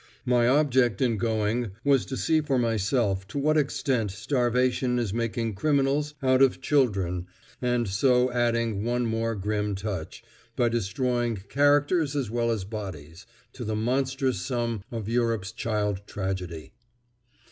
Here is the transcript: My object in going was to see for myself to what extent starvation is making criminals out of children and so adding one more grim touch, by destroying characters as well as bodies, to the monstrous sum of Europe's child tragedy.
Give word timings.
My 0.25 0.47
object 0.47 0.99
in 0.99 1.17
going 1.17 1.73
was 1.83 2.07
to 2.07 2.17
see 2.17 2.41
for 2.41 2.57
myself 2.57 3.27
to 3.27 3.37
what 3.37 3.55
extent 3.55 4.09
starvation 4.09 4.97
is 4.97 5.13
making 5.13 5.53
criminals 5.53 6.15
out 6.23 6.41
of 6.41 6.59
children 6.59 7.27
and 7.61 7.87
so 7.87 8.31
adding 8.31 8.83
one 8.83 9.05
more 9.05 9.35
grim 9.35 9.75
touch, 9.75 10.23
by 10.55 10.69
destroying 10.69 11.35
characters 11.35 12.15
as 12.15 12.31
well 12.31 12.49
as 12.49 12.63
bodies, 12.63 13.27
to 13.53 13.63
the 13.63 13.75
monstrous 13.75 14.41
sum 14.41 14.83
of 14.89 15.07
Europe's 15.07 15.51
child 15.51 16.01
tragedy. 16.07 16.73